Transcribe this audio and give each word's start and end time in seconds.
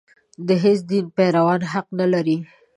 د 0.47 0.49
هېڅ 0.63 0.79
دین 0.89 1.05
پیروان 1.17 1.61
حق 1.71 1.87
نه 1.99 2.05
لري. 2.13 2.37